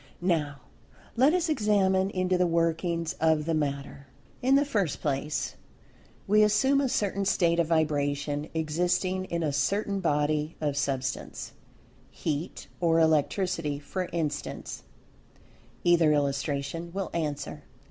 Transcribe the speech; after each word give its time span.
Now 0.23 0.61
let 1.15 1.31
us 1.31 1.47
examine 1.47 2.09
into 2.09 2.35
the 2.35 2.47
workings 2.47 3.13
of 3.19 3.45
the 3.45 3.53
matter. 3.53 4.07
In 4.41 4.55
the 4.55 4.65
first 4.65 4.99
place, 4.99 5.53
we 6.25 6.41
assume 6.41 6.81
a 6.81 6.89
certain 6.89 7.23
state 7.23 7.59
of 7.59 7.67
vibration, 7.67 8.49
existing 8.55 9.25
in 9.25 9.43
a 9.43 9.53
certain 9.53 9.99
body 9.99 10.55
of 10.59 10.75
Substance—Heat, 10.75 12.67
or 12.79 12.99
Electricity 12.99 13.77
for 13.77 14.09
instance 14.11 14.81
(either 15.83 16.11
illustration 16.11 16.91
will 16.95 17.11
answer.) 17.13 17.65